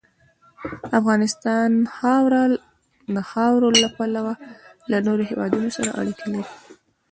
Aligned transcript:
افغانستان 0.99 1.69
د 3.15 3.17
خاوره 3.31 3.67
له 3.81 3.87
پلوه 3.97 4.33
له 4.91 4.97
نورو 5.07 5.23
هېوادونو 5.29 5.69
سره 5.77 5.89
اړیکې 5.99 6.25
لري. 6.33 6.45